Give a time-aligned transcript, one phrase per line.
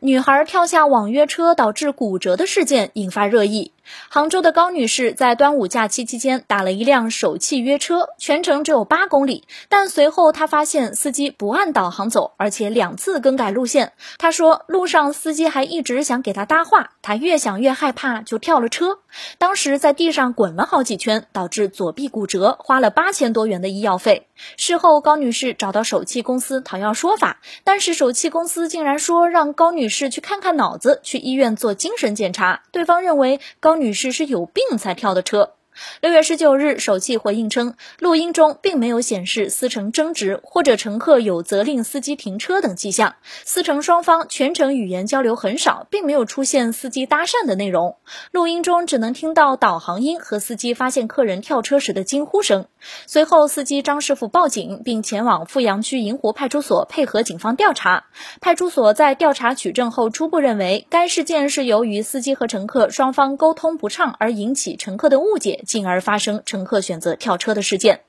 [0.00, 3.72] 女孩跳下网约车导致骨折的事件引发热议。
[4.08, 13.92] 杭州的高女士在端午假期期间打了一辆手气约车，全程只有八公里，但随后她发现司机不按导航走，而且两次更改路线。
[14.18, 19.00] 她说，路上司机还一直想给她搭话，她越想越害怕，就跳了车。
[19.38, 24.28] 当时在地上滚了好几圈，导致左臂骨折，花了八千多元的医药费。
[24.56, 32.62] 事后，高女士找到手气公司讨要说法，但是手气公司竟然说让高女士去看看脑子，去医院做精神检查。
[32.70, 35.54] 对方认为高女士是有病才跳的车。
[36.00, 43.14] 六月十九日，首汽回应称，录音中并没有显示司乘争执或者乘客有责令司机停车等迹象，
[43.44, 47.96] 司乘双方全程语言交流很少，并没有出现司机搭讪的内容。
[48.32, 52.66] 录音中只能听到导航音和司机发现客人跳车时的惊呼声。
[53.06, 58.06] 随后，司机张师傅报警，并前往富阳区银湖派出所配合警方调查。
[58.40, 65.60] 派出所在调查取证后，初步认为该事件是由于司机和乘客双方沟通不畅而引起乘客的误解。
[65.64, 68.00] 进而发生乘客选择跳车的事件。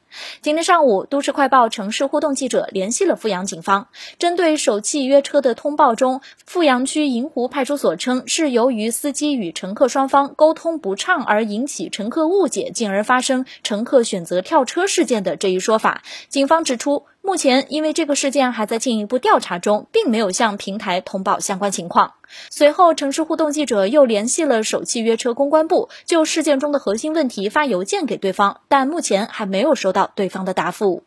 [0.42, 3.88] 今天上午，都市快报城市互动记者联系了富阳警方，
[4.20, 16.04] 针对首汽约车的通报中，富阳区银湖派出所称是由于司机与乘客双方沟通不畅而引起乘客误解，进而发生乘客选择跳车事件的这一说法。
[16.30, 22.14] 警方指出，目前因为这个事件还在进一步调查中，并没有向平台通报相关情况。
[22.52, 31.02] 随后，城市互动记者又联系了首汽约车公关部，就事件中的核心问题发邮件给对方，但目前还没有收到对方的答复。